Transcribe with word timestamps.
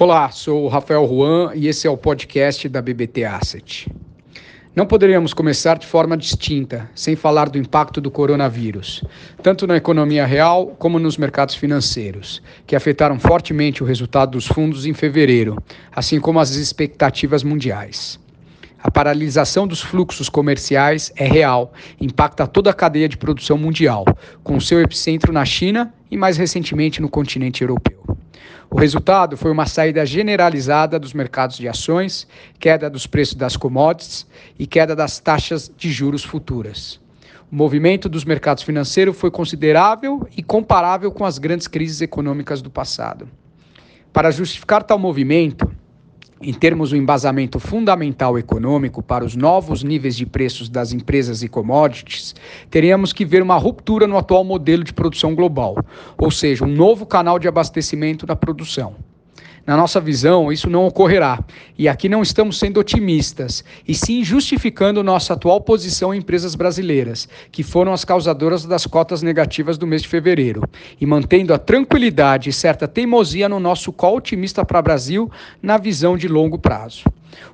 Olá, 0.00 0.30
sou 0.30 0.62
o 0.62 0.68
Rafael 0.68 1.04
Juan 1.08 1.50
e 1.56 1.66
esse 1.66 1.84
é 1.84 1.90
o 1.90 1.96
podcast 1.96 2.68
da 2.68 2.80
BBT 2.80 3.24
Asset. 3.24 3.90
Não 4.72 4.86
poderíamos 4.86 5.34
começar 5.34 5.76
de 5.76 5.88
forma 5.88 6.16
distinta, 6.16 6.88
sem 6.94 7.16
falar 7.16 7.48
do 7.48 7.58
impacto 7.58 8.00
do 8.00 8.08
coronavírus, 8.08 9.02
tanto 9.42 9.66
na 9.66 9.76
economia 9.76 10.24
real 10.24 10.68
como 10.78 11.00
nos 11.00 11.16
mercados 11.16 11.56
financeiros, 11.56 12.40
que 12.64 12.76
afetaram 12.76 13.18
fortemente 13.18 13.82
o 13.82 13.86
resultado 13.86 14.30
dos 14.30 14.46
fundos 14.46 14.86
em 14.86 14.94
fevereiro, 14.94 15.60
assim 15.90 16.20
como 16.20 16.38
as 16.38 16.50
expectativas 16.50 17.42
mundiais. 17.42 18.20
A 18.80 18.92
paralisação 18.92 19.66
dos 19.66 19.80
fluxos 19.80 20.28
comerciais 20.28 21.12
é 21.16 21.26
real, 21.26 21.72
impacta 22.00 22.46
toda 22.46 22.70
a 22.70 22.74
cadeia 22.74 23.08
de 23.08 23.16
produção 23.16 23.58
mundial, 23.58 24.04
com 24.44 24.60
seu 24.60 24.80
epicentro 24.80 25.32
na 25.32 25.44
China 25.44 25.92
e 26.08 26.16
mais 26.16 26.36
recentemente 26.36 27.02
no 27.02 27.08
continente 27.08 27.62
europeu. 27.62 28.17
O 28.70 28.78
resultado 28.78 29.36
foi 29.36 29.50
uma 29.50 29.66
saída 29.66 30.04
generalizada 30.04 30.98
dos 30.98 31.14
mercados 31.14 31.56
de 31.56 31.66
ações, 31.66 32.26
queda 32.58 32.90
dos 32.90 33.06
preços 33.06 33.34
das 33.34 33.56
commodities 33.56 34.26
e 34.58 34.66
queda 34.66 34.94
das 34.94 35.18
taxas 35.18 35.70
de 35.76 35.90
juros 35.90 36.22
futuras. 36.22 37.00
O 37.50 37.56
movimento 37.56 38.08
dos 38.08 38.24
mercados 38.24 38.62
financeiros 38.62 39.16
foi 39.16 39.30
considerável 39.30 40.28
e 40.36 40.42
comparável 40.42 41.10
com 41.10 41.24
as 41.24 41.38
grandes 41.38 41.66
crises 41.66 42.00
econômicas 42.00 42.60
do 42.60 42.70
passado. 42.70 43.28
Para 44.12 44.30
justificar 44.30 44.82
tal 44.82 44.98
movimento, 44.98 45.67
em 46.40 46.52
termos 46.52 46.90
do 46.90 46.96
embasamento 46.96 47.58
fundamental 47.58 48.38
econômico 48.38 49.02
para 49.02 49.24
os 49.24 49.34
novos 49.34 49.82
níveis 49.82 50.16
de 50.16 50.24
preços 50.24 50.68
das 50.68 50.92
empresas 50.92 51.42
e 51.42 51.48
commodities, 51.48 52.34
teríamos 52.70 53.12
que 53.12 53.24
ver 53.24 53.42
uma 53.42 53.56
ruptura 53.56 54.06
no 54.06 54.16
atual 54.16 54.44
modelo 54.44 54.84
de 54.84 54.92
produção 54.92 55.34
global, 55.34 55.76
ou 56.16 56.30
seja, 56.30 56.64
um 56.64 56.68
novo 56.68 57.04
canal 57.04 57.38
de 57.38 57.48
abastecimento 57.48 58.26
da 58.26 58.36
produção. 58.36 59.07
Na 59.68 59.76
nossa 59.76 60.00
visão, 60.00 60.50
isso 60.50 60.70
não 60.70 60.86
ocorrerá. 60.86 61.44
E 61.76 61.90
aqui 61.90 62.08
não 62.08 62.22
estamos 62.22 62.58
sendo 62.58 62.80
otimistas, 62.80 63.62
e 63.86 63.94
sim 63.94 64.24
justificando 64.24 65.04
nossa 65.04 65.34
atual 65.34 65.60
posição 65.60 66.14
em 66.14 66.20
empresas 66.20 66.54
brasileiras, 66.54 67.28
que 67.52 67.62
foram 67.62 67.92
as 67.92 68.02
causadoras 68.02 68.64
das 68.64 68.86
cotas 68.86 69.20
negativas 69.20 69.76
do 69.76 69.86
mês 69.86 70.00
de 70.00 70.08
fevereiro, 70.08 70.62
e 70.98 71.04
mantendo 71.04 71.52
a 71.52 71.58
tranquilidade 71.58 72.48
e 72.48 72.52
certa 72.52 72.88
teimosia 72.88 73.46
no 73.46 73.60
nosso 73.60 73.92
call 73.92 74.16
otimista 74.16 74.64
para 74.64 74.80
Brasil 74.80 75.30
na 75.60 75.76
visão 75.76 76.16
de 76.16 76.28
longo 76.28 76.58
prazo. 76.58 77.04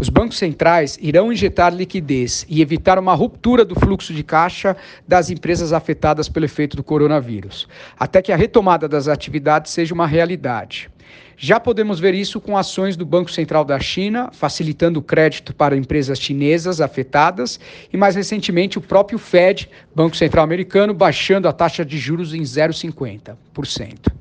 Os 0.00 0.08
bancos 0.08 0.38
centrais 0.38 0.98
irão 1.02 1.30
injetar 1.30 1.74
liquidez 1.74 2.46
e 2.48 2.62
evitar 2.62 2.98
uma 2.98 3.14
ruptura 3.14 3.66
do 3.66 3.78
fluxo 3.78 4.14
de 4.14 4.22
caixa 4.22 4.74
das 5.06 5.28
empresas 5.28 5.74
afetadas 5.74 6.26
pelo 6.26 6.46
efeito 6.46 6.74
do 6.74 6.82
coronavírus, 6.82 7.68
até 7.98 8.22
que 8.22 8.32
a 8.32 8.36
retomada 8.36 8.88
das 8.88 9.08
atividades 9.08 9.72
seja 9.72 9.92
uma 9.92 10.06
realidade. 10.06 10.88
Já 11.36 11.60
podemos 11.60 12.00
ver 12.00 12.14
isso 12.14 12.40
com 12.40 12.56
ações 12.56 12.96
do 12.96 13.06
Banco 13.06 13.30
Central 13.30 13.64
da 13.64 13.78
China, 13.78 14.28
facilitando 14.32 15.00
crédito 15.00 15.54
para 15.54 15.76
empresas 15.76 16.18
chinesas 16.18 16.80
afetadas, 16.80 17.60
e 17.92 17.96
mais 17.96 18.16
recentemente 18.16 18.76
o 18.76 18.80
próprio 18.80 19.18
Fed, 19.18 19.70
Banco 19.94 20.16
Central 20.16 20.42
Americano, 20.44 20.92
baixando 20.92 21.46
a 21.46 21.52
taxa 21.52 21.84
de 21.84 21.96
juros 21.96 22.34
em 22.34 22.42
0,50%. 22.42 24.12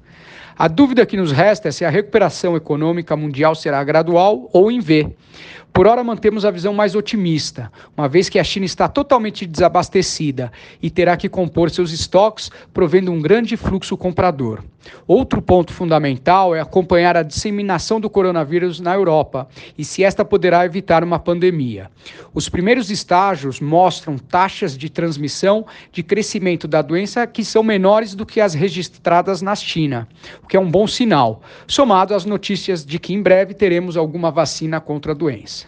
A 0.55 0.67
dúvida 0.67 1.05
que 1.05 1.17
nos 1.17 1.31
resta 1.31 1.69
é 1.69 1.71
se 1.71 1.85
a 1.85 1.89
recuperação 1.89 2.55
econômica 2.55 3.15
mundial 3.15 3.53
será 3.53 3.83
gradual 3.83 4.49
ou 4.53 4.71
em 4.71 4.79
V. 4.79 5.15
Por 5.77 5.85
hora, 5.85 6.03
mantemos 6.03 6.43
a 6.43 6.49
visão 6.49 6.73
mais 6.73 6.95
otimista, 6.95 7.71
uma 7.95 8.09
vez 8.09 8.29
que 8.29 8.39
a 8.39 8.43
China 8.43 8.65
está 8.65 8.87
totalmente 8.87 9.45
desabastecida 9.45 10.51
e 10.81 10.89
terá 10.89 11.15
que 11.15 11.29
compor 11.29 11.69
seus 11.69 11.91
estoques, 11.91 12.49
provendo 12.73 13.11
um 13.11 13.21
grande 13.21 13.55
fluxo 13.55 13.95
comprador. 13.95 14.63
Outro 15.05 15.41
ponto 15.41 15.71
fundamental 15.71 16.55
é 16.55 16.59
acompanhar 16.59 17.15
a 17.15 17.21
disseminação 17.21 17.99
do 17.99 18.09
coronavírus 18.09 18.79
na 18.79 18.95
Europa 18.95 19.47
e 19.77 19.85
se 19.85 20.03
esta 20.03 20.25
poderá 20.25 20.65
evitar 20.65 21.03
uma 21.03 21.19
pandemia. 21.19 21.91
Os 22.33 22.49
primeiros 22.49 22.89
estágios 22.89 23.59
mostram 23.59 24.17
taxas 24.17 24.77
de 24.77 24.89
transmissão 24.89 25.65
de 25.91 26.01
crescimento 26.03 26.67
da 26.67 26.81
doença 26.81 27.27
que 27.27 27.43
são 27.43 27.61
menores 27.61 28.15
do 28.15 28.25
que 28.25 28.41
as 28.41 28.53
registradas 28.53 29.41
na 29.41 29.55
China, 29.55 30.07
o 30.43 30.47
que 30.47 30.57
é 30.57 30.59
um 30.59 30.71
bom 30.71 30.87
sinal, 30.87 31.41
somado 31.67 32.15
às 32.15 32.25
notícias 32.25 32.85
de 32.85 32.97
que 32.97 33.13
em 33.13 33.21
breve 33.21 33.53
teremos 33.53 33.95
alguma 33.95 34.31
vacina 34.31 34.79
contra 34.79 35.11
a 35.11 35.15
doença. 35.15 35.66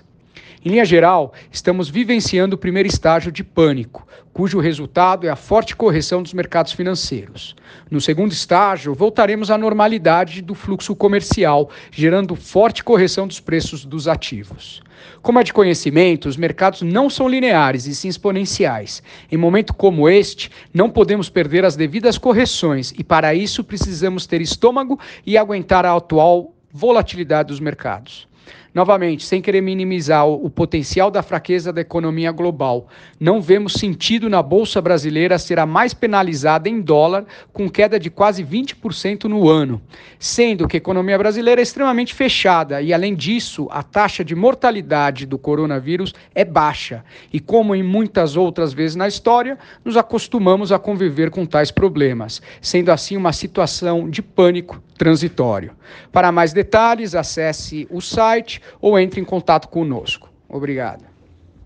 Em 0.63 0.71
linha 0.71 0.83
geral, 0.83 1.31
estamos 1.49 1.89
vivenciando 1.89 2.55
o 2.55 2.59
primeiro 2.59 2.89
estágio 2.89 3.31
de 3.31 3.45
pânico, 3.45 4.05
cujo 4.33 4.59
resultado 4.59 5.25
é 5.25 5.29
a 5.29 5.35
forte 5.37 5.73
correção 5.73 6.21
dos 6.21 6.33
mercados 6.33 6.73
financeiros. 6.73 7.55
No 7.89 8.01
segundo 8.01 8.33
estágio, 8.33 8.93
voltaremos 8.93 9.49
à 9.49 9.57
normalidade 9.57 10.41
do 10.41 10.53
fluxo 10.53 10.93
comercial, 10.97 11.69
gerando 11.89 12.35
forte 12.35 12.83
correção 12.83 13.25
dos 13.25 13.39
preços 13.39 13.85
dos 13.85 14.05
ativos. 14.05 14.81
Como 15.21 15.39
é 15.39 15.43
de 15.43 15.53
conhecimento, 15.53 16.27
os 16.27 16.35
mercados 16.35 16.81
não 16.81 17.09
são 17.09 17.29
lineares 17.29 17.85
e 17.85 17.95
sim 17.95 18.09
exponenciais. 18.09 19.01
Em 19.31 19.37
momento 19.37 19.73
como 19.73 20.09
este, 20.09 20.51
não 20.73 20.89
podemos 20.89 21.29
perder 21.29 21.63
as 21.63 21.77
devidas 21.77 22.17
correções 22.17 22.93
e, 22.97 23.01
para 23.01 23.33
isso, 23.33 23.63
precisamos 23.63 24.27
ter 24.27 24.41
estômago 24.41 24.99
e 25.25 25.37
aguentar 25.37 25.85
a 25.85 25.95
atual 25.95 26.53
volatilidade 26.69 27.47
dos 27.47 27.61
mercados. 27.61 28.28
Novamente, 28.73 29.25
sem 29.25 29.41
querer 29.41 29.61
minimizar 29.61 30.27
o, 30.27 30.49
potencial 30.49 31.09
da 31.09 31.23
fraqueza 31.23 31.73
da 31.73 31.81
economia 31.81 32.31
global, 32.31 32.87
não 33.19 33.41
vemos 33.41 33.73
sentido 33.73 34.29
na 34.29 34.43
Bolsa 34.43 34.79
Brasileira 34.79 35.39
ser 35.39 35.57
a 35.57 35.65
mais 35.65 35.93
penalizada 35.93 36.69
em 36.69 36.79
dólar, 36.79 37.25
com 37.51 37.67
queda 37.67 37.99
de 37.99 38.11
quase 38.11 38.43
20% 38.43 39.23
no 39.23 39.49
ano, 39.49 39.81
sendo 40.19 40.67
que 40.67 40.77
a 40.77 40.79
economia 40.79 41.17
brasileira 41.17 41.59
é 41.59 41.63
extremamente 41.63 42.13
fechada 42.13 42.81
e, 42.81 42.93
além 42.93 43.15
disso, 43.15 43.67
a 43.71 43.81
taxa 43.81 44.23
de 44.23 44.35
mortalidade 44.35 45.25
do 45.25 45.37
coronavírus 45.37 46.13
é 46.35 46.45
baixa. 46.45 47.03
E, 47.33 47.39
como 47.39 47.73
em 47.73 47.81
muitas 47.81 48.37
outras 48.37 48.71
vezes 48.71 48.95
na 48.95 49.07
história, 49.07 49.57
nos 49.83 49.97
acostumamos 49.97 50.71
a 50.71 50.77
conviver 50.77 51.31
com 51.31 51.45
tais 51.45 51.71
problemas, 51.71 52.41
sendo 52.61 52.91
assim 52.91 53.17
uma 53.17 53.33
situação 53.33 54.09
de 54.09 54.21
pânico 54.21 54.81
transitório. 54.99 55.71
Para 56.11 56.31
mais 56.31 56.53
detalhes, 56.53 57.15
acesse 57.15 57.87
o 57.89 58.01
site 58.01 58.61
ou 58.79 58.99
entre 58.99 59.19
em 59.19 59.23
contato 59.23 59.69
conosco. 59.69 60.29
Obrigado. 60.47 61.08